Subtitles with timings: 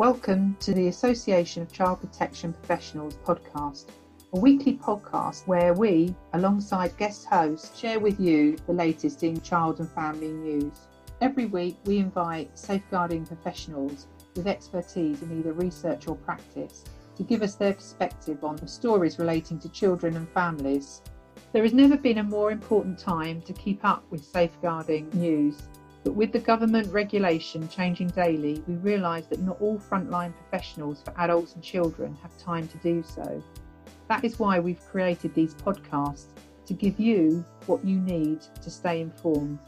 [0.00, 3.90] Welcome to the Association of Child Protection Professionals podcast,
[4.32, 9.78] a weekly podcast where we, alongside guest hosts, share with you the latest in child
[9.78, 10.72] and family news.
[11.20, 16.82] Every week, we invite safeguarding professionals with expertise in either research or practice
[17.16, 21.02] to give us their perspective on the stories relating to children and families.
[21.52, 25.58] There has never been a more important time to keep up with safeguarding news
[26.02, 31.12] but with the government regulation changing daily, we realise that not all frontline professionals for
[31.18, 33.42] adults and children have time to do so.
[34.08, 36.26] That is why we've created these podcasts
[36.66, 39.58] to give you what you need to stay informed.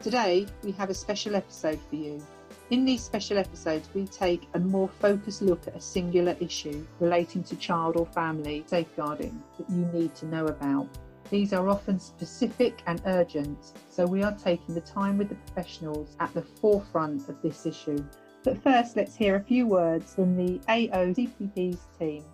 [0.00, 2.22] Today, we have a special episode for you.
[2.70, 7.42] In these special episodes, we take a more focused look at a singular issue relating
[7.44, 10.86] to child or family safeguarding that you need to know about.
[11.30, 16.16] These are often specific and urgent, so we are taking the time with the professionals
[16.20, 18.02] at the forefront of this issue.
[18.44, 22.24] But first, let's hear a few words from the AOCPP's team.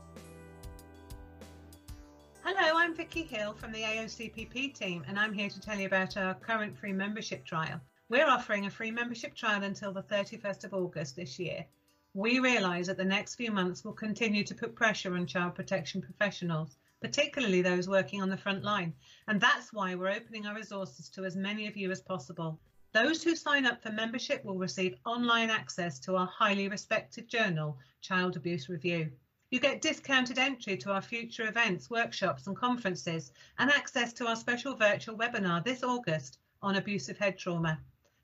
[2.45, 6.17] Hello, I'm Vicky Hill from the AOCPP team, and I'm here to tell you about
[6.17, 7.81] our current free membership trial.
[8.09, 11.67] We're offering a free membership trial until the 31st of August this year.
[12.13, 16.01] We realise that the next few months will continue to put pressure on child protection
[16.01, 18.95] professionals particularly those working on the front line.
[19.29, 22.59] And that's why we're opening our resources to as many of you as possible.
[22.93, 27.79] Those who sign up for membership will receive online access to our highly respected journal,
[28.01, 29.13] Child Abuse Review.
[29.51, 34.37] You get discounted entry to our future events, workshops, and conferences, and access to our
[34.37, 37.79] special virtual webinar this August on abusive head trauma.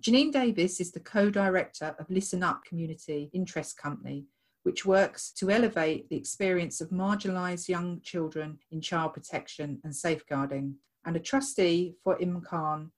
[0.00, 4.26] Jahnine Davis is the co director of Listen Up Community Interest Company,
[4.64, 10.74] which works to elevate the experience of marginalised young children in child protection and safeguarding,
[11.06, 12.90] and a trustee for Imkaan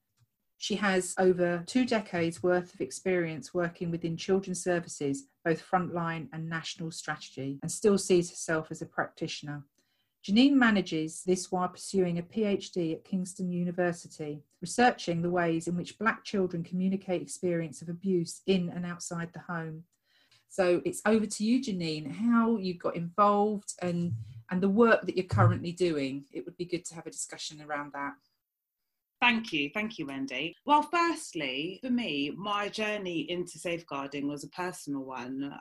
[0.57, 6.49] she has over two decades worth of experience working within children's services, both frontline and
[6.49, 9.63] national strategy, and still sees herself as a practitioner.
[10.23, 15.99] Jahnine manages this while pursuing a PhD at Kingston University, researching the ways in which
[15.99, 19.83] Black children communicate experience of abuse in and outside the home.
[20.49, 24.13] So it's over to you, Jahnine, how you got involved and,
[24.49, 26.25] and the work that you're currently doing.
[26.31, 28.13] It would be good to have a discussion around that.
[29.21, 29.69] Thank you.
[29.73, 30.55] Thank you, Wendy.
[30.65, 35.53] Well, firstly, for me, my journey into safeguarding was a personal one.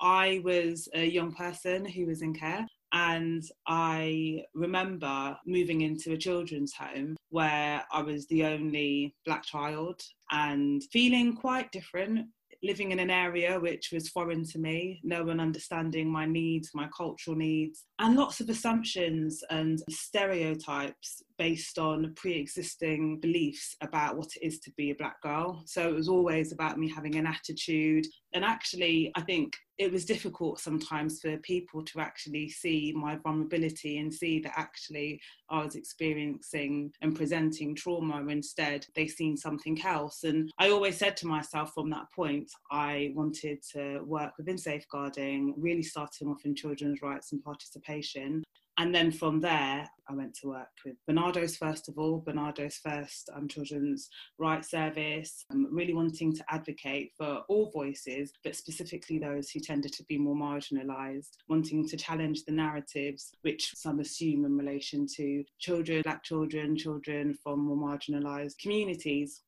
[0.00, 2.66] I was a young person who was in care.
[2.92, 10.00] And I remember moving into a children's home where I was the only black child
[10.30, 12.28] and feeling quite different
[12.62, 16.88] living in an area which was foreign to me, no one understanding my needs, my
[16.96, 24.28] cultural needs, and lots of assumptions and stereotypes based on pre existing beliefs about what
[24.36, 25.62] it is to be a black girl.
[25.66, 28.06] So it was always about me having an attitude.
[28.32, 33.98] And actually, I think it was difficult sometimes for people to actually see my vulnerability
[33.98, 35.20] and see that actually
[35.50, 38.24] I was experiencing and presenting trauma.
[38.28, 40.24] Instead, they seen something else.
[40.24, 45.54] And I always said to myself from that point, I wanted to work within safeguarding,
[45.56, 48.42] really starting off in children's rights and participation.
[48.78, 53.30] And then from there, I went to work with Barnardo's first of all, Barnardo's first
[53.34, 59.50] um, children's rights service, um, really wanting to advocate for all voices, but specifically those
[59.50, 64.58] who tended to be more marginalised, wanting to challenge the narratives which some assume in
[64.58, 69.42] relation to children, black children, children from more marginalised communities.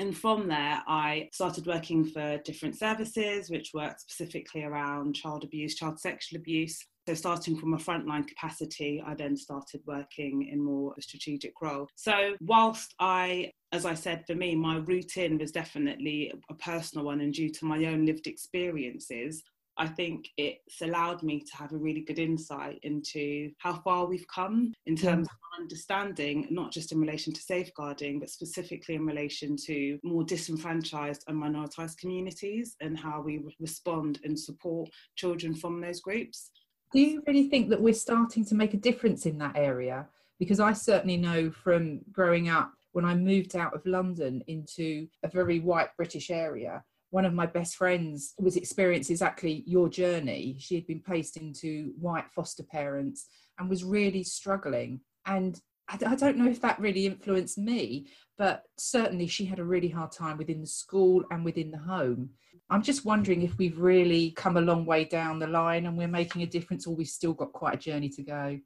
[0.00, 5.76] And from there, I started working for different services, which worked specifically around child abuse,
[5.76, 10.94] child sexual abuse, so, starting from a frontline capacity, I then started working in more
[10.96, 11.88] a strategic role.
[11.96, 17.20] So, whilst I, as I said, for me, my routine was definitely a personal one,
[17.20, 19.42] and due to my own lived experiences,
[19.76, 24.26] I think it's allowed me to have a really good insight into how far we've
[24.28, 29.56] come in terms of understanding, not just in relation to safeguarding, but specifically in relation
[29.66, 36.00] to more disenfranchised and minoritized communities and how we respond and support children from those
[36.00, 36.50] groups
[36.92, 40.06] do you really think that we're starting to make a difference in that area?
[40.38, 45.28] Because I certainly know from growing up when I moved out of London into a
[45.28, 50.56] very white British area, one of my best friends was experiencing exactly your journey.
[50.58, 53.26] She had been placed into white foster parents
[53.58, 55.00] and was really struggling.
[55.26, 58.06] And I, don't know if that really influenced me,
[58.38, 62.30] but certainly she had a really hard time within the school and within the home.
[62.72, 66.08] I'm just wondering if we've really come a long way down the line and we're
[66.08, 68.58] making a difference, or we've still got quite a journey to go.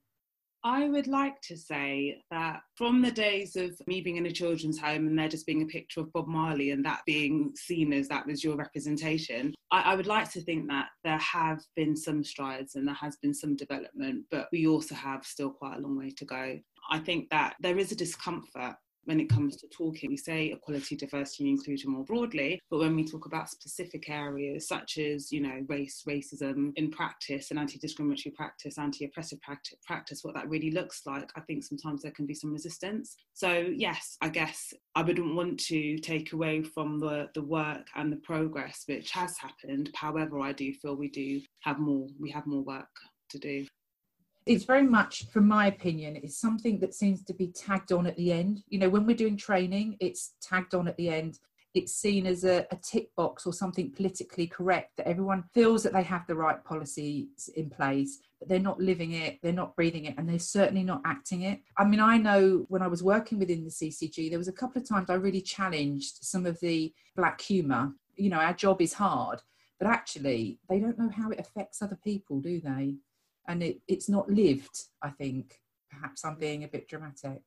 [0.62, 4.78] I would like to say that from the days of me being in a children's
[4.78, 8.06] home and there just being a picture of Bob Marley and that being seen as
[8.06, 12.22] that was your representation, I, I, would like to think that there have been some
[12.22, 15.98] strides and there has been some development, but we also have still quite a long
[15.98, 16.58] way to go.
[16.90, 18.76] I think that there is a discomfort
[19.06, 20.10] when it comes to talking.
[20.10, 24.68] We say equality, diversity, and inclusion more broadly, but when we talk about specific areas
[24.68, 30.48] such as, you know, race, racism in practice and anti-discriminatory practice, anti-oppressive practice, what that
[30.48, 33.16] really looks like, I think sometimes there can be some resistance.
[33.32, 38.12] So yes, I guess I wouldn't want to take away from the, the work and
[38.12, 39.90] the progress which has happened.
[39.94, 42.88] However, I do feel we do have more, we have more work
[43.30, 43.66] to do
[44.46, 48.16] it's very much, from my opinion, it's something that seems to be tagged on at
[48.16, 48.62] the end.
[48.68, 51.40] You know, when we're doing training, it's tagged on at the end.
[51.74, 55.92] It's seen as a, a tick box or something politically correct that everyone feels that
[55.92, 60.04] they have the right policies in place, but they're not living it, they're not breathing
[60.04, 61.60] it, and they're certainly not acting it.
[61.76, 64.80] I mean, I know when I was working within the CCG, there was a couple
[64.80, 67.92] of times I really challenged some of the black humour.
[68.14, 69.42] You know, our job is hard,
[69.80, 72.94] but actually, they don't know how it affects other people, do they?
[73.48, 75.54] And it, it's not lived i think.
[75.90, 77.42] Perhaps i'm being a bit dramatic.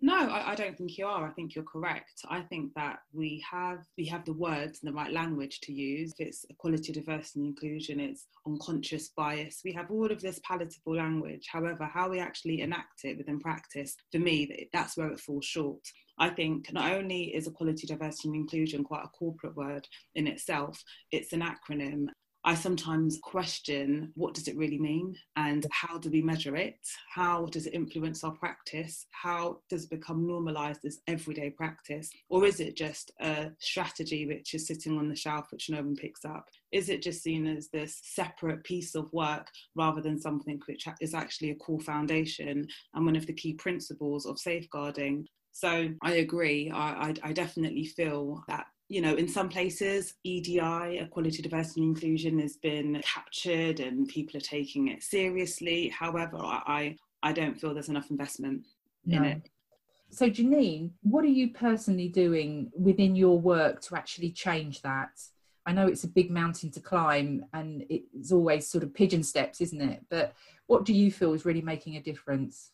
[0.00, 1.26] No I, I, don't think you are.
[1.26, 2.20] I think you're correct.
[2.28, 6.12] I think that we have we have the words and the right language to use.
[6.18, 9.62] It's equality diversity and inclusion it's unconscious bias.
[9.64, 11.46] We have all of this palatable language.
[11.50, 15.80] However how we actually enact it within practice for me that's where it falls short.
[16.18, 20.82] I think not only is equality, diversity, and inclusion quite a corporate word in itself,
[21.12, 22.06] it's an acronym
[22.48, 26.78] I sometimes question what does it really mean and how do we measure it?
[27.12, 29.04] How does it influence our practice?
[29.10, 32.08] How does it become normalized as everyday practice?
[32.28, 35.96] Or is it just a strategy which is sitting on the shelf which no one
[35.96, 36.46] picks up?
[36.70, 41.14] Is it just seen as this separate piece of work rather than something which is
[41.14, 42.64] actually a core foundation
[42.94, 45.26] and one of the key principles of safeguarding?
[45.50, 46.70] So I agree.
[46.70, 51.96] I, I, I, definitely feel that you know, in some places, EDI, equality, diversity, and
[51.96, 55.88] inclusion, has been captured and people are taking it seriously.
[55.88, 58.64] However, I, I don't feel there's enough investment
[59.04, 59.18] no.
[59.18, 59.50] in it.
[60.10, 65.10] So, Jahnine, what are you personally doing within your work to actually change that?
[65.66, 69.60] I know it's a big mountain to climb and it's always sort of pigeon steps,
[69.60, 70.04] isn't it?
[70.08, 70.34] But
[70.68, 72.70] what do you feel is really making a difference?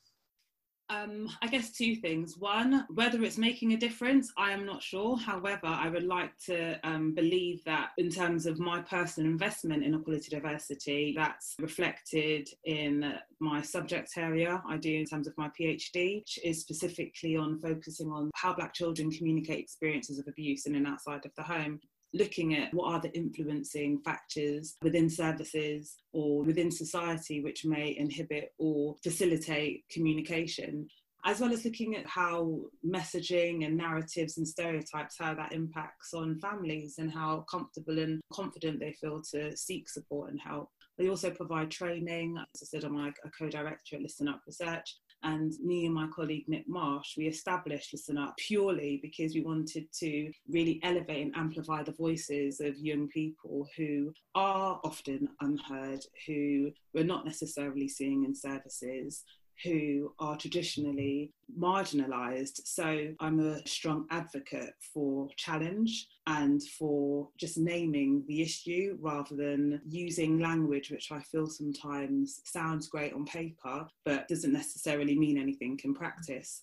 [0.92, 2.36] Um, I guess two things.
[2.36, 5.16] One, whether it's making a difference, I am not sure.
[5.16, 9.94] However, I would like to um, believe that in terms of my personal investment in
[9.94, 16.20] equality diversity, that's reflected in my subject area I do in terms of my PhD,
[16.20, 20.86] which is specifically on focusing on how Black children communicate experiences of abuse in and
[20.86, 21.80] outside of the home
[22.14, 28.52] looking at what are the influencing factors within services or within society which may inhibit
[28.58, 30.86] or facilitate communication
[31.24, 36.38] as well as looking at how messaging and narratives and stereotypes how that impacts on
[36.40, 40.68] families and how comfortable and confident they feel to seek support and help.
[40.98, 42.36] They also provide training.
[42.38, 46.06] As i said i'm like a co-director at listen up research and me and my
[46.08, 51.36] colleague Nick Marsh, we established Listen Up purely because we wanted to really elevate and
[51.36, 58.24] amplify the voices of young people who are often unheard, who we're not necessarily seeing
[58.24, 59.24] in services,
[59.64, 62.60] who are traditionally marginalised.
[62.64, 69.80] So I'm a strong advocate for challenge and for just naming the issue rather than
[69.88, 75.78] using language which I feel sometimes sounds great on paper but doesn't necessarily mean anything
[75.84, 76.62] in practice.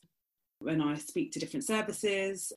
[0.59, 2.51] When I speak to different services,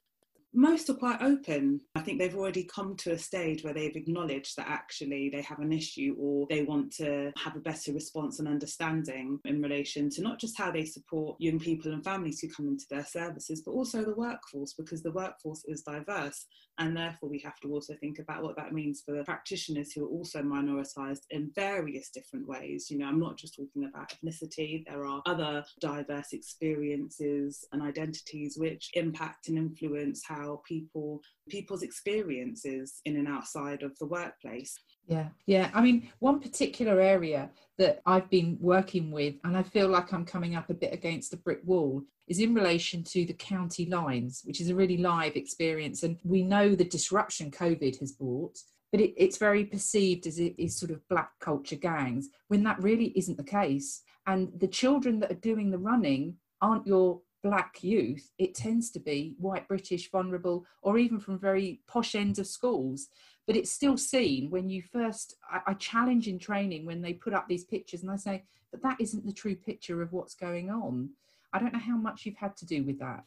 [0.54, 1.80] most are quite open.
[1.94, 5.60] I think they've already come to a stage where they've acknowledged that actually they have
[5.60, 10.22] an issue or they want to have a better response and understanding in relation to
[10.22, 13.72] not just how they support young people and families who come into their services, but
[13.72, 16.46] also the workforce because the workforce is diverse
[16.78, 20.04] and therefore we have to also think about what that means for the practitioners who
[20.04, 22.90] are also minoritized in various different ways.
[22.90, 28.56] You know, I'm not just talking about ethnicity, there are other diverse experiences and identities
[28.58, 34.78] which impact and influence how how people people's experiences in and outside of the workplace.
[35.06, 35.70] Yeah yeah.
[35.74, 40.26] I mean one particular area that i've been working with and i feel like i'm
[40.26, 44.42] coming up a bit against a brick wall is in relation to the county lines
[44.44, 46.02] which is a really live experience.
[46.02, 48.58] And we know the disruption covid has brought
[48.92, 52.82] but it, it's very perceived as it is sort of black culture gangs when that
[52.82, 54.02] really isn't the case.
[54.26, 59.00] And the children that are doing the running aren't your black youth, it tends to
[59.00, 63.08] be white British, vulnerable, or even from very posh ends of schools.
[63.46, 67.34] But it's still seen when you first, I, I, challenge in training when they put
[67.34, 70.70] up these pictures and I say, but that isn't the true picture of what's going
[70.70, 71.10] on.
[71.52, 73.24] I don't know how much you've had to do with that.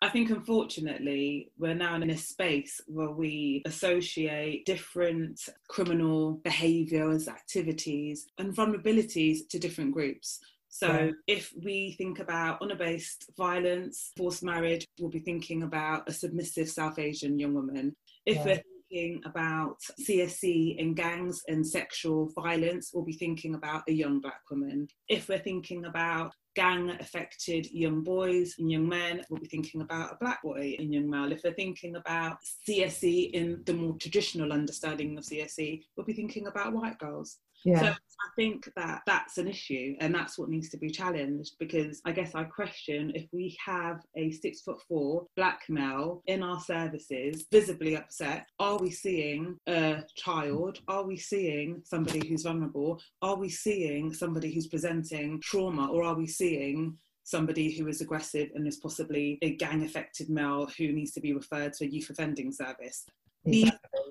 [0.00, 8.26] I think unfortunately we're now in a space where we associate different criminal behaviours, activities,
[8.36, 10.40] and vulnerabilities to different groups.
[10.74, 16.70] So if we think about honour-based violence, forced marriage, we'll be thinking about a submissive
[16.70, 17.94] South Asian young woman.
[18.24, 18.44] If yeah.
[18.44, 24.18] we're thinking about CSE and gangs and sexual violence, we'll be thinking about a young
[24.20, 24.88] black woman.
[25.08, 30.12] If we're thinking about gang affected young boys and young men, we'll be thinking about
[30.12, 31.32] a black boy and young male.
[31.32, 36.46] If we're thinking about CSE in the more traditional understanding of CSE, we'll be thinking
[36.46, 37.40] about white girls.
[37.64, 37.80] Yeah.
[37.80, 42.00] So I think that that's an issue and that's what needs to be challenged because
[42.04, 46.60] I guess I question if we have a six foot four black male in our
[46.60, 50.80] services visibly upset, are we seeing a child?
[50.88, 53.00] Are we seeing somebody who's vulnerable?
[53.22, 58.50] Are we seeing somebody who's presenting trauma or are we seeing somebody who is aggressive
[58.54, 62.10] and is possibly a gang affected male who needs to be referred to a youth
[62.10, 63.04] offending service?
[63.44, 63.70] Exactly.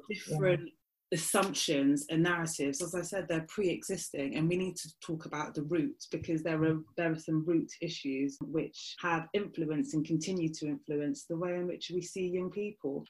[0.09, 0.69] These different
[1.13, 2.81] assumptions and narratives.
[2.81, 6.63] As i said they're pre-existing and we need to talk about the roots because there
[6.63, 11.55] are there are some root issues which have influenced and continue to influence the way
[11.55, 13.05] in which we see young people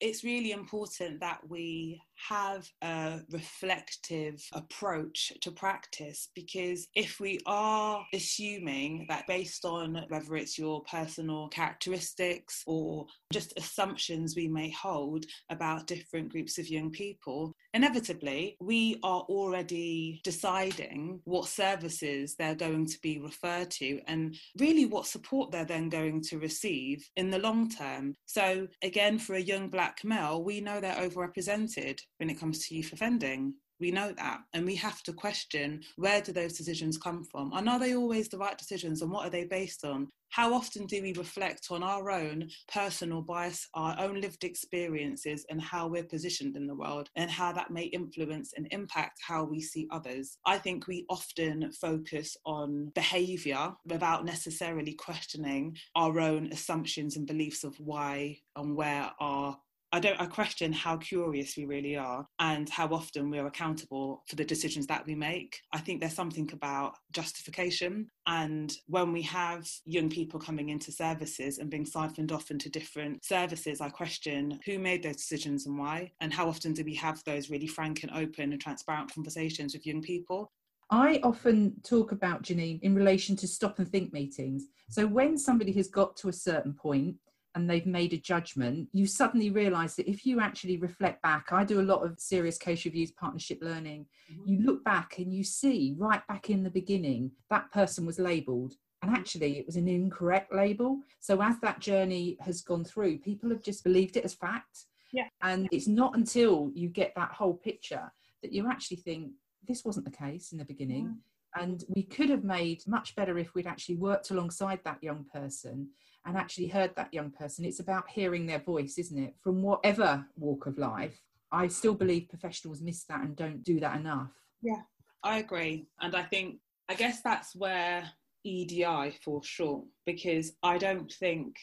[0.00, 8.04] it's really important that we have a reflective approach to practice because if we are
[8.12, 15.24] assuming that based on whether it's your personal characteristics or just assumptions we may hold
[15.50, 22.86] about different groups of young people, inevitably we are already deciding what services they're going
[22.86, 27.38] to be referred to and really what support they're then going to receive in the
[27.38, 28.14] long term.
[28.24, 32.74] So, again, for a young black male, we know they're overrepresented when it comes to
[32.74, 33.54] youth offending.
[33.80, 34.40] We know that.
[34.52, 37.52] And we have to question where do those decisions come from?
[37.54, 39.02] And are they always the right decisions?
[39.02, 40.08] And what are they based on?
[40.30, 45.60] How often do we reflect on our own personal bias, our own lived experiences, and
[45.60, 49.60] how we're positioned in the world, and how that may influence and impact how we
[49.60, 50.36] see others?
[50.44, 57.64] I think we often focus on behaviour without necessarily questioning our own assumptions and beliefs
[57.64, 59.56] of why and where our
[59.92, 64.36] I don't I question how curious we really are and how often we're accountable for
[64.36, 65.60] the decisions that we make.
[65.72, 71.58] I think there's something about justification and when we have young people coming into services
[71.58, 76.12] and being siphoned off into different services, I question who made those decisions and why
[76.20, 79.86] and how often do we have those really frank and open and transparent conversations with
[79.86, 80.52] young people.
[80.90, 84.66] I often talk about Jahnine in relation to stop and think meetings.
[84.88, 87.16] So when somebody has got to a certain point
[87.56, 91.64] and they've made a judgment, you suddenly realize that if you actually reflect back, I
[91.64, 94.04] do a lot of serious case reviews, partnership learning.
[94.30, 94.42] Mm-hmm.
[94.46, 98.74] You look back and you see right back in the beginning that person was labeled.
[99.00, 99.20] And mm-hmm.
[99.20, 101.00] actually, it was an incorrect label.
[101.18, 104.84] So, as that journey has gone through, people have just believed it as fact.
[105.14, 105.28] Yeah.
[105.42, 109.30] And it's not until you get that whole picture that you actually think
[109.66, 111.04] this wasn't the case in the beginning.
[111.04, 111.18] Mm-hmm.
[111.58, 115.88] And we could have made much better if we'd actually worked alongside that young person
[116.26, 117.64] and actually heard that young person.
[117.64, 119.34] It's about hearing their voice, isn't it?
[119.42, 121.18] From whatever walk of life.
[121.52, 124.32] I still believe professionals miss that and don't do that enough.
[124.60, 124.82] Yeah,
[125.22, 125.86] I agree.
[126.00, 126.58] And I think,
[126.88, 128.10] I guess that's where
[128.44, 131.56] EDI falls short because I don't think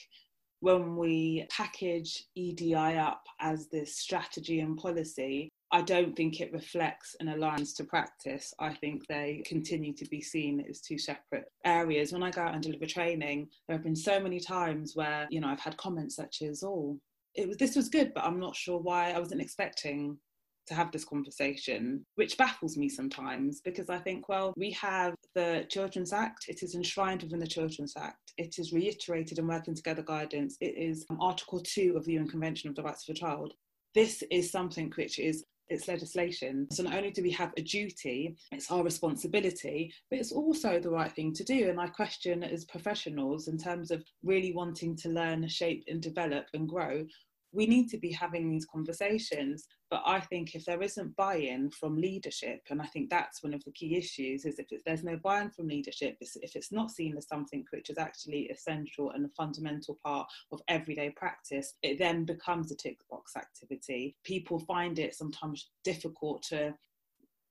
[0.62, 7.16] when we package EDI up as this strategy and policy, I don't think it reflects
[7.20, 8.54] and aligns to practice.
[8.60, 12.14] I think they continue to be seen as two separate areas.
[12.14, 15.42] When I go out and deliver training, there have been so many times where, you
[15.42, 17.00] know, I've had comments such as, oh,
[17.34, 20.20] it was this was good, but I'm not sure why I wasn't expecting
[20.68, 25.66] to have this conversation, which baffles me sometimes because I think, well, we have the
[25.70, 30.04] Children's Act, it is enshrined within the Children's Act, it is reiterated in Working Together
[30.04, 33.54] guidance, it is Article 2 of the UN Convention of the Rights of the Child.
[33.94, 36.68] This is something which is it's legislation.
[36.72, 40.90] So not only do we have a duty, it's our responsibility, but it's also the
[40.90, 41.70] right thing to do.
[41.70, 46.46] And I question as professionals in terms of really wanting to learn, shape, and develop
[46.54, 47.06] and grow,
[47.54, 49.68] we need to be having these conversations.
[49.90, 53.54] But I think if there isn't buy in from leadership, and I think that's one
[53.54, 56.90] of the key issues, is if there's no buy in from leadership, if it's not
[56.90, 62.00] seen as something which is actually essential and a fundamental part of everyday practice, it
[62.00, 64.16] then becomes a tick box activity.
[64.24, 66.74] People find it sometimes difficult to,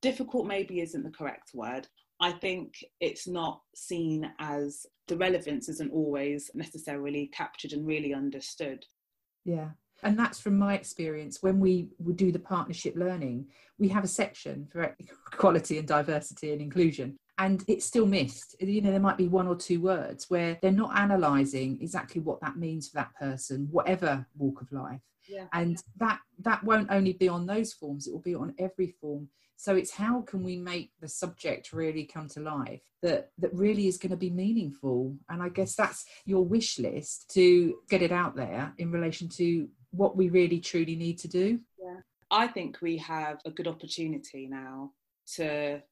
[0.01, 1.87] difficult maybe isn't the correct word.
[2.21, 8.85] I think it's not seen as the relevance isn't always necessarily captured and really understood.
[9.45, 9.71] Yeah.
[10.03, 11.43] And that's from my experience.
[11.43, 13.47] When we would do the partnership learning,
[13.79, 14.97] we have a section for
[15.33, 17.17] equality and diversity and inclusion.
[17.39, 18.57] And it's still missed.
[18.61, 22.41] You know, there might be one or two words where they're not analysing exactly what
[22.41, 25.01] that means for that person, whatever walk of life.
[25.29, 25.47] Yeah.
[25.53, 29.29] And that that won't only be on those forms, it will be on every form.
[29.57, 33.87] So it's how can we make the subject really come to life that that really
[33.87, 35.17] is going to be meaningful.
[35.29, 39.69] And I guess that's your wish list to get it out there in relation to
[39.93, 41.61] what we really truly need to do.
[41.83, 42.01] Yeah.
[42.31, 44.93] I think we have a good opportunity now
[45.37, 45.83] to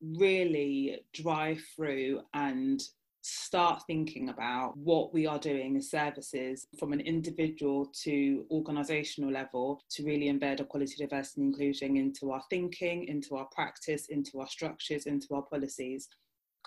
[0.00, 2.82] really drive through and
[3.22, 9.82] start thinking about what we are doing as services from an individual to organisational level
[9.90, 14.46] to really embed equality, diversity and inclusion into our thinking, into our practice, into our
[14.46, 16.08] structures, into our policies.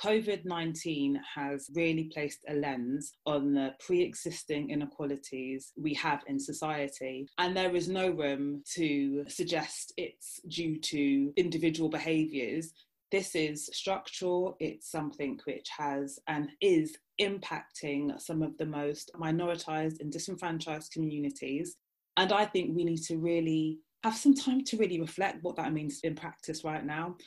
[0.04, 6.40] COVID 19 has really placed a lens on the pre existing inequalities we have in
[6.40, 7.28] society.
[7.38, 12.72] And there is no room to suggest it's due to individual behaviours.
[13.12, 20.00] This is structural, it's something which has and is impacting some of the most minoritized
[20.00, 21.76] and disenfranchised communities.
[22.16, 25.74] And I think we need to really have some time to really reflect what that
[25.74, 27.18] means in practice right now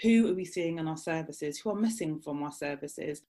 [0.00, 3.22] who are we seeing in our services, who are missing from our services.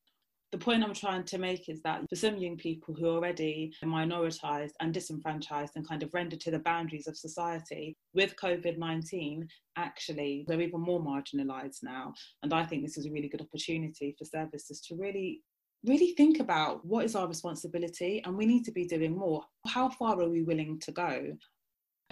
[0.51, 3.73] The point I'm trying to make is that for some young people who are already
[3.83, 9.47] minoritized and disenfranchised and kind of rendered to the boundaries of society, with COVID 19,
[9.77, 12.13] actually, they're even more marginalized now.
[12.43, 15.41] And I think this is a really good opportunity for services to really
[15.85, 19.43] really think about what is our responsibility and we need to be doing more.
[19.67, 21.35] How far are we willing to go?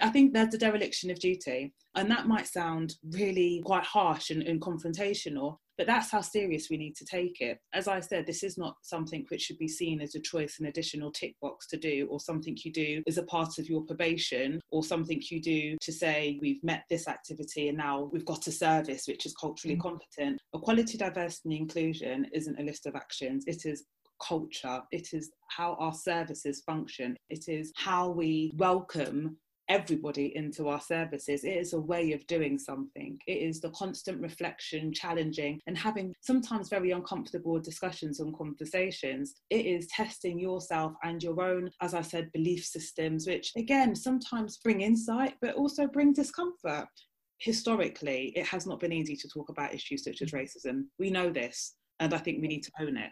[0.00, 1.72] I think there's a dereliction of duty.
[1.94, 6.78] And that might sound really quite harsh and, and, confrontational, but that's how serious we
[6.78, 7.58] need to take it.
[7.74, 10.66] As I said, this is not something which should be seen as a choice, an
[10.66, 14.58] additional tick box to do, or something you do as a part of your probation,
[14.70, 18.52] or something you do to say, we've met this activity and now we've got a
[18.52, 19.88] service which is culturally mm-hmm.
[19.88, 20.40] competent.
[20.54, 23.84] Equality, diversity, and inclusion isn't a list of actions, it is
[24.26, 29.36] culture, it is how our services function, it is how we welcome
[29.68, 31.44] everybody into our services.
[31.44, 33.18] It is a way of doing something.
[33.26, 39.34] It is the constant reflection, challenging, and having sometimes very uncomfortable discussions and conversations.
[39.50, 44.58] It is testing yourself and your own, as I said, belief systems, which again sometimes
[44.58, 46.88] bring insight, but also bring discomfort.
[47.38, 50.84] Historically, it has not been easy to talk about issues such as racism.
[50.98, 53.10] We know this, and I think we need to own it.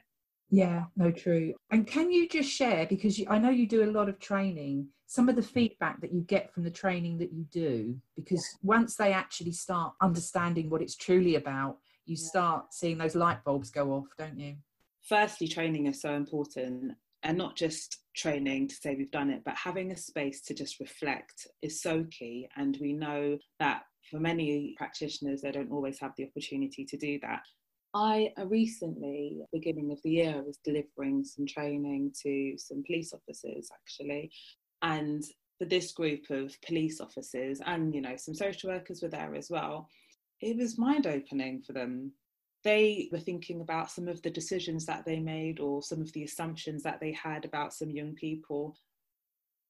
[0.50, 1.54] Yeah, no, true.
[1.70, 4.88] And can you just share, because you, I know you do a lot of training,
[5.06, 5.52] some of the mm.
[5.52, 7.96] feedback that you get from the training that you do?
[8.16, 8.68] Because yeah.
[8.68, 12.28] once they actually start understanding what it's truly about, you yeah.
[12.28, 14.56] start seeing those light bulbs go off, don't you?
[15.02, 16.92] Firstly, training is so important.
[17.22, 20.80] And not just training to say we've done it, but having a space to just
[20.80, 22.48] reflect is so key.
[22.56, 27.18] And we know that for many practitioners, they don't always have the opportunity to do
[27.20, 27.42] that.
[27.92, 33.68] I uh, recently, beginning of the year, was delivering some training to some police officers
[33.72, 34.30] actually.
[34.82, 35.24] And
[35.58, 39.50] for this group of police officers and, you know, some social workers were there as
[39.50, 39.88] well,
[40.40, 42.12] it was mind opening for them.
[42.62, 46.24] They were thinking about some of the decisions that they made or some of the
[46.24, 48.76] assumptions that they had about some young people.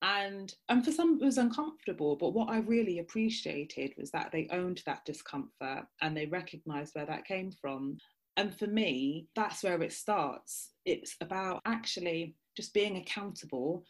[0.02, 4.48] And and for some it was uncomfortable, but what I really appreciated was that they
[4.50, 7.98] owned that discomfort and they recognized where that came from.
[8.36, 10.70] And for me, that's where it starts.
[10.86, 13.84] It's about actually just being accountable,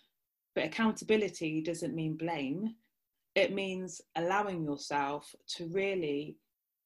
[0.56, 2.74] but accountability doesn't mean blame.
[3.36, 6.36] It means allowing yourself to really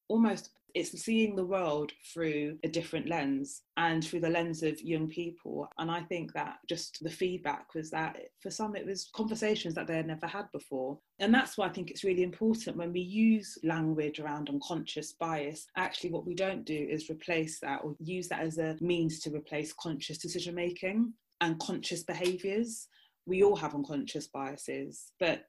[0.08, 5.08] almost it's seeing the world through a different lens and through the lens of young
[5.08, 5.68] people.
[5.78, 9.87] And I think that just the feedback was that for some it was conversations that
[9.87, 10.98] they had never had before.
[11.20, 15.66] And that's why I think it's really important when we use language around unconscious bias.
[15.76, 19.30] Actually, what we don't do is replace that or use that as a means to
[19.30, 22.88] replace conscious decision making and conscious behaviours.
[23.26, 25.46] We all have unconscious biases, but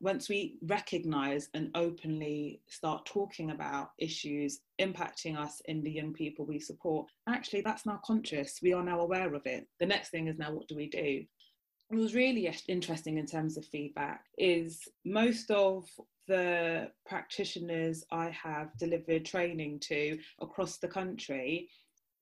[0.00, 6.44] once we recognize and openly start talking about issues impacting us in the young people
[6.44, 8.58] we support, actually that's now conscious.
[8.62, 9.66] We are now aware of it.
[9.80, 11.24] The next thing is now what do we do?
[11.88, 15.88] What was really interesting in terms of feedback is most of
[16.26, 21.68] the practitioners I have delivered training to across the country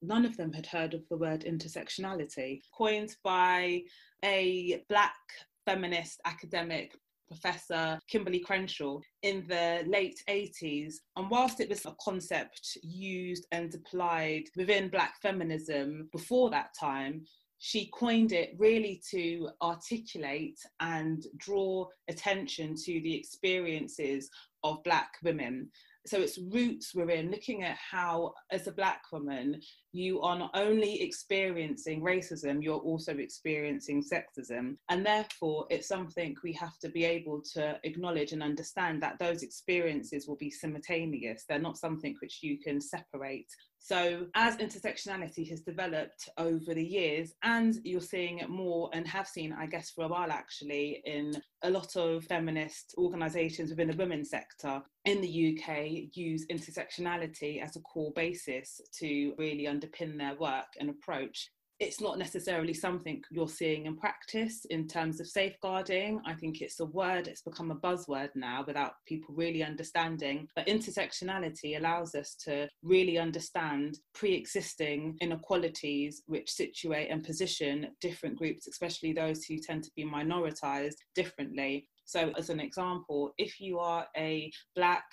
[0.06, 3.82] none of them had heard of the word intersectionality, coined by
[4.24, 5.16] a black
[5.64, 6.94] feminist academic
[7.28, 10.94] Professor Kimberly Crenshaw in the late 80s.
[11.16, 17.24] And whilst it was a concept used and applied within Black feminism before that time,
[17.58, 24.28] she coined it really to articulate and draw attention to the experiences
[24.62, 25.70] of Black women
[26.06, 29.60] so its roots were in looking at how as a black woman
[29.92, 34.76] you are not only experiencing racism you're also experiencing sexism.
[34.90, 39.42] And therefore it's something we have to be able to acknowledge and understand that those
[39.42, 41.44] experiences will be simultaneous.
[41.48, 43.48] They're not something which you can separate.
[43.84, 49.28] So, as intersectionality has developed over the years, and you're seeing it more and have
[49.28, 51.34] seen, I guess, for a while actually, in
[51.64, 57.74] a lot of feminist organisations within the women's sector in the UK use intersectionality as
[57.74, 61.50] a core basis to really underpin their work and approach
[61.84, 66.20] it's not necessarily something you're seeing in practice in terms of safeguarding.
[66.24, 70.48] I think it's a word, it's become a buzzword now without people really understanding.
[70.56, 78.36] But intersectionality allows us to really understand pre existing inequalities which situate and position different
[78.36, 81.86] groups, especially those who tend to be minoritized, differently.
[82.06, 85.04] So, as an example, if you are a black,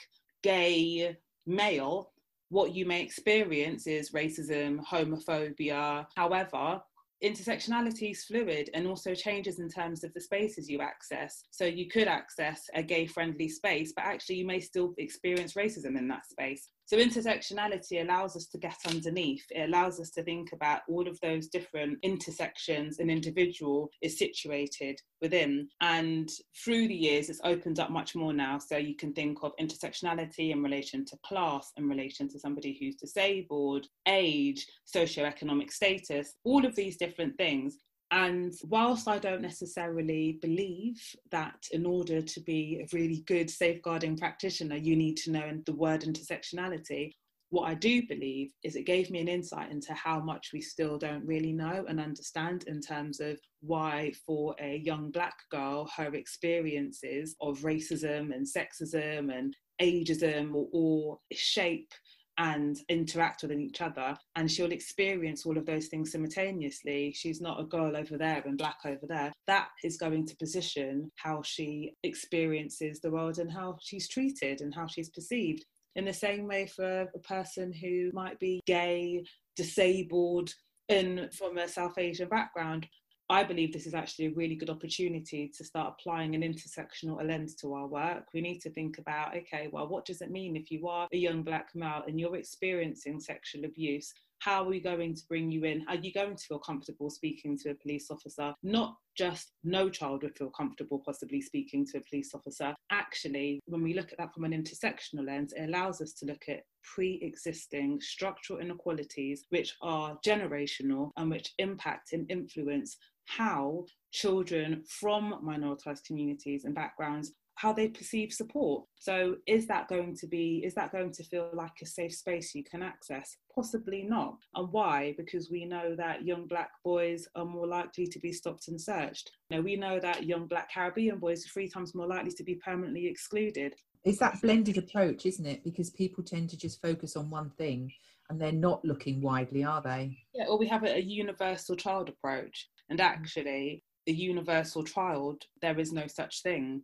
[0.44, 2.12] gay, male,
[2.52, 6.06] what you may experience is racism, homophobia.
[6.18, 6.82] However,
[7.24, 11.44] intersectionality is fluid and also changes in terms of the spaces you access.
[11.52, 15.98] So you could access a gay friendly space, but actually you may still experience racism
[15.98, 16.68] in that space.
[16.92, 19.46] So intersectionality allows us to get underneath.
[19.50, 25.00] It allows us to think about all of those different intersections an individual is situated
[25.22, 25.70] within.
[25.80, 26.30] And
[26.62, 28.58] through the years, it's opened up much more now.
[28.58, 32.96] So you can think of intersectionality in relation to class, in relation to somebody who's
[32.96, 37.78] disabled, age, socioeconomic status, all of these different things.
[38.12, 44.18] And whilst I don't necessarily believe that in order to be a really good safeguarding
[44.18, 47.14] practitioner, you need to know the word intersectionality,
[47.52, 50.98] what I do believe is it gave me an insight into how much we still
[50.98, 56.14] don't really know and understand in terms of why, for a young black girl, her
[56.16, 61.92] experiences of racism and sexism and ageism will all shape
[62.38, 67.14] and interact with each other and she'll experience all of those things simultaneously.
[67.16, 69.32] She's not a girl over there and black over there.
[69.48, 74.74] That is going to position how she experiences the world and how she's treated and
[74.74, 75.66] how she's perceived.
[75.96, 79.24] In the same way for a person who might be gay
[79.56, 80.54] disabled
[80.90, 82.88] and from a south asian background
[83.32, 87.56] I believe this is actually a really good opportunity to start applying an intersectional lens
[87.56, 88.26] to our work.
[88.34, 91.18] We need to think about okay, well, what does it mean if you are a
[91.18, 94.14] young black male and you're experiencing sexual abuse?
[94.42, 95.86] How are we going to bring you in?
[95.88, 98.56] Are you going to feel comfortable speaking to a police officer?
[98.64, 102.74] Not just no child would feel comfortable possibly speaking to a police officer.
[102.92, 106.42] Actually, when we look at that from an intersectional lens, it allows us to look
[106.50, 114.84] at pre existing structural inequalities which are generational and which impact and influence how children
[114.88, 118.84] from minoritized communities and backgrounds how they perceive support.
[119.00, 122.56] So is that going to be is that going to feel like a safe space
[122.56, 123.38] you can access?
[123.54, 124.38] Possibly not.
[124.56, 125.14] And why?
[125.16, 129.30] Because we know that young black boys are more likely to be stopped and searched.
[129.52, 132.56] Know, we know that young black caribbean boys are three times more likely to be
[132.56, 133.76] permanently excluded.
[134.04, 135.64] It's that blended approach isn't it?
[135.64, 137.92] Because people tend to just focus on one thing
[138.32, 140.18] and they're not looking widely are they?
[140.34, 142.70] Yeah or we have a, a universal child approach.
[142.90, 143.04] And mm.
[143.04, 146.82] actually, a universal child, there is no such thing.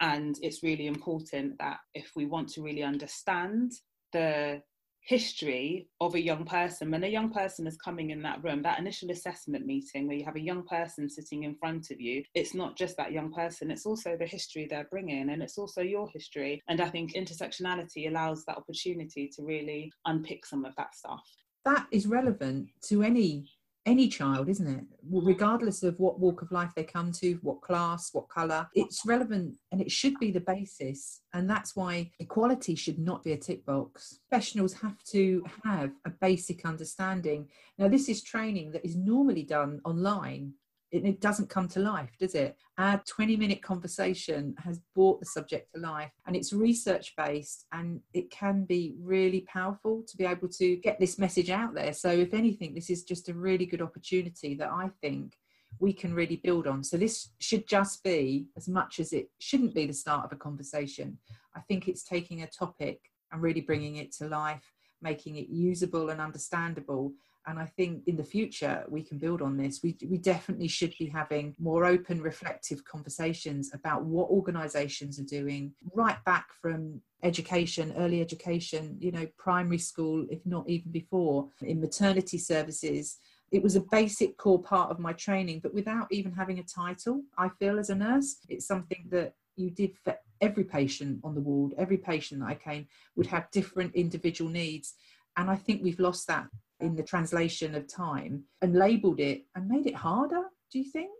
[0.00, 3.72] And it's really important that if we want to really understand
[4.12, 4.62] the
[5.08, 8.78] history of a young person, when a young person is coming in that room, that
[8.78, 12.54] initial assessment meeting where you have a young person sitting in front of you, it's
[12.54, 16.08] not just that young person, it's also the history they're bringing and it's also your
[16.10, 16.62] history.
[16.68, 21.24] And I think intersectionality allows that opportunity to really unpick some of that stuff.
[21.64, 23.46] That is relevant to any
[23.86, 24.84] any child, isn't it?
[25.10, 29.56] Regardless of what walk of life they come to, what class, what colour, it's relevant
[29.72, 31.22] and it should be the basis.
[31.32, 34.20] And that's why equality should not be a tick box.
[34.28, 37.48] Professionals have to have a basic understanding.
[37.78, 40.52] Now, this is training that is normally done online
[40.90, 42.56] it, doesn't come to life, does it?
[42.78, 48.00] Our 20 minute conversation has brought the subject to life and it's research based and
[48.14, 51.92] it can be really powerful to be able to get this message out there.
[51.92, 55.34] So, if anything, this is just a really good opportunity that I think
[55.80, 56.82] we can really build on.
[56.82, 60.36] So, this should just be, as much as it shouldn't be the start of a
[60.36, 61.18] conversation,
[61.54, 64.72] I think it's taking a topic and really bringing it to life,
[65.02, 67.12] making it usable and understandable
[67.48, 69.80] and I think in the future we can build on this.
[69.82, 75.72] We, we definitely should be having more open, reflective conversations about what organisations are doing,
[75.94, 81.80] right back from education, early education, you know, primary school, if not even before, in
[81.80, 83.16] maternity services.
[83.50, 87.22] It was a basic core part of my training, but without even having a title,
[87.38, 91.40] I feel as a nurse, it's something that you did for every patient on the
[91.40, 94.94] ward, every patient that I came would have different individual needs.
[95.38, 96.48] And I think we've lost that
[96.80, 101.10] in the translation of time and labeled it and made it harder, do you think?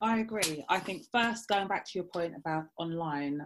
[0.00, 0.64] I agree.
[0.68, 3.40] I think first, going back to your point about online,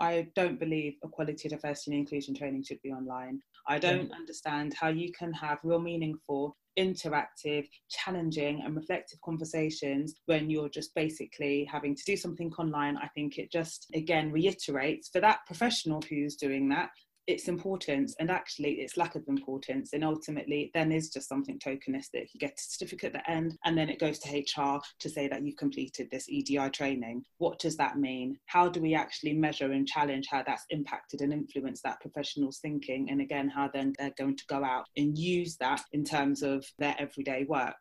[0.00, 3.40] I don't believe equality, diversity, and inclusion training should be online.
[3.68, 4.16] I don't yeah.
[4.16, 10.94] understand how you can have real meaningful, interactive, challenging, and reflective conversations when you're just
[10.94, 12.96] basically having to do something online.
[12.96, 16.90] I think it just, again, reiterates for that professional who's doing that
[17.26, 22.28] its importance and actually its lack of importance and ultimately then is just something tokenistic
[22.32, 25.28] you get a certificate at the end and then it goes to hr to say
[25.28, 28.38] that you've completed this edi training what does that mean?
[28.46, 33.10] How do we actually measure and challenge how that's impacted and influenced that professional's thinking
[33.10, 36.64] and again how then they're going to go out and use that in terms of
[36.78, 37.76] their everyday work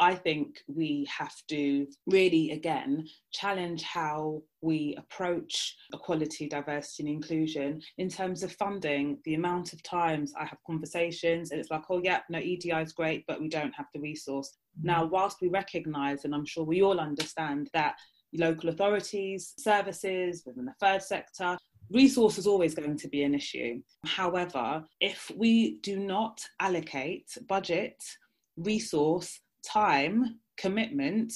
[0.00, 7.80] I think we have to really, again, challenge how we approach equality, diversity, and inclusion
[7.98, 9.18] in terms of funding.
[9.24, 12.92] The amount of times I have conversations and it's like, oh, yeah, no, EDI is
[12.92, 14.56] great, but we don't have the resource.
[14.78, 14.86] Mm-hmm.
[14.86, 17.96] Now, whilst we recognise, and I'm sure we all understand that
[18.32, 21.56] local authorities, services within the third sector,
[21.90, 23.80] resource is always going to be an issue.
[24.04, 28.02] However, if we do not allocate budget,
[28.56, 31.32] resource, time, commitment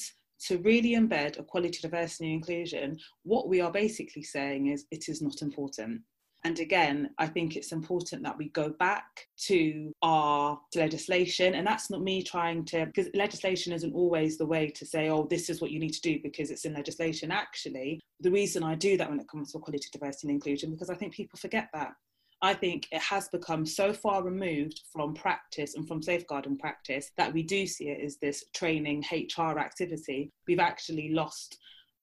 [0.47, 5.21] to really embed equality, diversity, and inclusion, what we are basically saying is it is
[5.21, 6.01] not important.
[6.45, 9.05] And again, I think it's important that we go back
[9.45, 11.55] to our legislation.
[11.55, 15.25] And that's not me trying to, because legislation isn't always the way to say, oh,
[15.29, 17.31] this is what you need to do because it's in legislation.
[17.31, 20.89] Actually, the reason I do that when it comes to equality, diversity, and inclusion, because
[20.89, 21.93] I think people forget that.
[22.43, 27.31] I think it has become so far removed from practice and from safeguarding practice that
[27.31, 30.29] we do see it as this training HR activity.
[30.45, 31.57] We've actually lost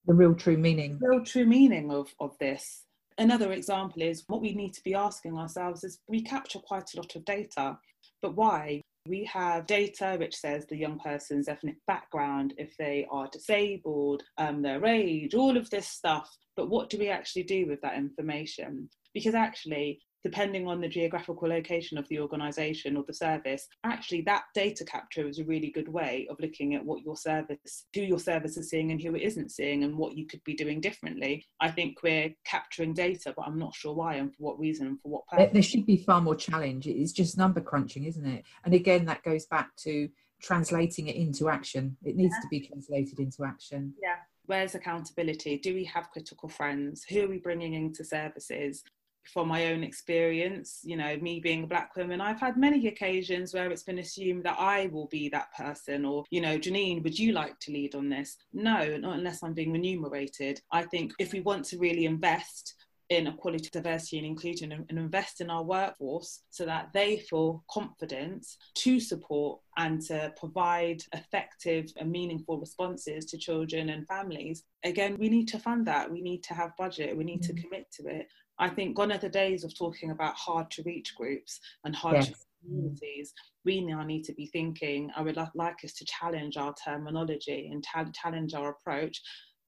[0.07, 0.99] the real true meaning.
[0.99, 2.87] real true meaning of, of this.
[3.19, 6.97] Another example is what we need to be asking ourselves is we capture quite a
[6.97, 7.77] lot of data,
[8.23, 8.81] but why?
[9.07, 14.63] We have data which says the young person's ethnic background, if they are disabled, um,
[14.63, 16.35] their age, all of this stuff.
[16.57, 18.89] But what do we actually do with that information?
[19.13, 24.45] Because actually, depending on the geographical location of the organisation or the service, actually that
[24.55, 28.19] data capture is a really good way of looking at what your service, who your
[28.19, 31.47] service is seeing and who it isn't seeing and what you could be doing differently.
[31.61, 35.01] I think we're capturing data, but I'm not sure why and for what reason and
[35.01, 35.51] for what purpose.
[35.53, 36.87] There should be far more challenge.
[36.87, 38.45] It's just number crunching, isn't it?
[38.65, 40.09] And again, that goes back to
[40.43, 41.97] translating it into action.
[42.05, 42.41] It needs yeah.
[42.41, 43.95] to be translated into action.
[44.03, 48.83] Yeah where's accountability do we have critical friends who are we bringing into services
[49.25, 53.55] from my own experience, you know, me being a black woman, I've had many occasions
[53.55, 57.19] where it's been assumed that I will be that person, or, you know, Jahnine, would
[57.19, 58.37] you like to lead on this?
[58.53, 60.61] No, not unless I'm being remunerated.
[60.73, 62.75] I think if we want to really invest
[63.11, 67.65] in equality, diversity, and inclusion and, and, invest in our workforce so that they feel
[67.69, 74.63] confident to support and to provide effective and meaningful responses to children and families.
[74.85, 76.11] Again, we need to fund that.
[76.11, 77.17] We need to have budget.
[77.17, 77.57] We need mm-hmm.
[77.57, 78.29] to commit to it.
[78.61, 82.17] I think gone are the days of talking about hard to reach groups and hard
[82.17, 82.29] yes.
[82.29, 83.33] to communities.
[83.65, 87.83] We now need to be thinking, I would like us to challenge our terminology and
[87.83, 89.21] ta- challenge our approach.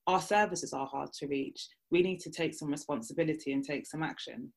[0.07, 1.69] Our services are hard to reach.
[1.91, 4.53] We need to take some responsibility and take some action.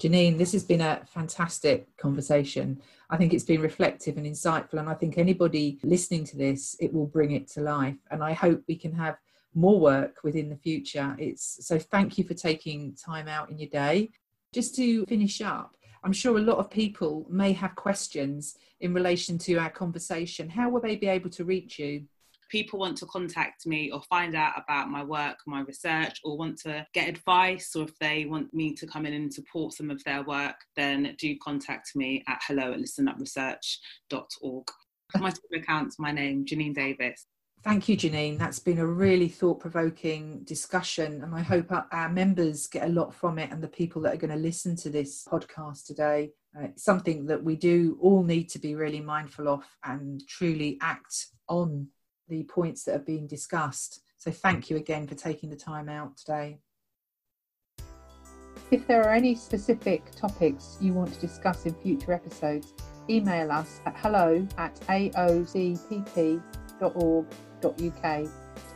[0.00, 2.82] Jahnine, this has been a fantastic conversation.
[3.10, 6.92] I think it's been reflective and insightful, and I think anybody listening to this, it
[6.92, 7.98] will bring it to life.
[8.10, 9.18] And I hope we can have
[9.54, 11.14] more work within the future.
[11.18, 14.10] It's so thank you for taking time out in your day.
[14.52, 19.38] Just to finish up, I'm sure a lot of people may have questions in relation
[19.38, 20.48] to our conversation.
[20.48, 22.06] How will they be able to reach you?
[22.52, 26.58] people want to contact me or find out about my work, my research, or want
[26.58, 30.04] to get advice, or if they want me to come in and support some of
[30.04, 34.66] their work, then do contact me at hello at listenupresearch.org.
[35.18, 37.26] My Twitter account's my name, Jahnine Davis.
[37.64, 38.38] Thank you, Jahnine.
[38.38, 43.14] That's been a really thought provoking discussion, and I hope our, members get a lot
[43.14, 46.32] from it and the people that are going to listen to this podcast today.
[46.60, 51.26] Uh, something that we do all need to be really mindful of and truly act
[51.48, 51.86] on
[52.28, 54.00] the points that are being discussed.
[54.18, 56.58] So, thank you again for taking the time out today.
[58.72, 62.74] If there are any specific topics you want to discuss in future episodes,
[63.08, 64.80] email us at hello at